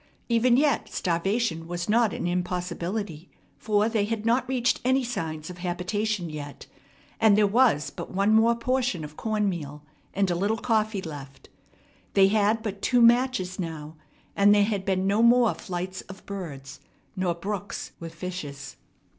Even 0.29 0.57
yet 0.57 0.89
starvation 0.89 1.67
was 1.67 1.87
not 1.87 2.11
an 2.11 2.25
impossibility; 2.25 3.29
for 3.59 3.87
they 3.87 4.03
had 4.05 4.25
not 4.25 4.49
reached 4.49 4.81
any 4.83 5.03
signs 5.03 5.51
of 5.51 5.59
habitation 5.59 6.27
yet, 6.27 6.65
and 7.19 7.37
there 7.37 7.45
was 7.45 7.91
but 7.91 8.09
one 8.09 8.33
more 8.33 8.55
portion 8.55 9.03
of 9.03 9.15
corn 9.15 9.47
meal 9.47 9.83
and 10.15 10.31
a 10.31 10.35
little 10.35 10.57
coffee 10.57 11.03
left. 11.03 11.49
They 12.15 12.29
had 12.29 12.63
but 12.63 12.81
two 12.81 12.99
matches 13.03 13.59
now, 13.59 13.95
and 14.35 14.55
there 14.55 14.63
had 14.63 14.85
been 14.85 15.05
no 15.05 15.21
more 15.21 15.53
flights 15.53 16.01
of 16.09 16.25
birds, 16.25 16.79
nor 17.15 17.35
brooks 17.35 17.91
with 17.99 18.15
fishes. 18.15 18.77